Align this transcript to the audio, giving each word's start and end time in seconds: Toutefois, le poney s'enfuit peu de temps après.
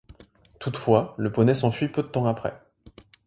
Toutefois, 0.59 1.13
le 1.19 1.31
poney 1.31 1.53
s'enfuit 1.53 1.87
peu 1.87 2.01
de 2.01 2.07
temps 2.07 2.25
après. 2.25 2.59